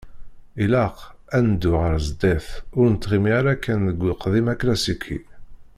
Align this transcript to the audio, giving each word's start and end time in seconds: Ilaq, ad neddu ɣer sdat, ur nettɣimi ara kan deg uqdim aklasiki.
Ilaq, 0.63 0.97
ad 1.35 1.43
neddu 1.47 1.71
ɣer 1.81 1.95
sdat, 2.07 2.47
ur 2.77 2.85
nettɣimi 2.89 3.31
ara 3.39 3.53
kan 3.63 3.81
deg 3.89 4.01
uqdim 4.11 4.47
aklasiki. 4.53 5.17